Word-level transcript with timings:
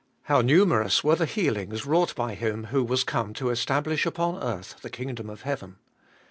How 0.23 0.41
numerous 0.41 1.03
were 1.03 1.13
the 1.15 1.27
healings 1.27 1.85
wrought 1.85 2.15
bj 2.15 2.33
Him 2.33 2.63
who 2.73 2.83
was 2.83 3.03
come 3.03 3.35
to 3.35 3.51
establish 3.51 4.03
upon 4.03 4.41
earth 4.41 4.77
the 4.81 4.89
kingdom 4.89 5.29
of 5.29 5.43
heaven! 5.43 5.75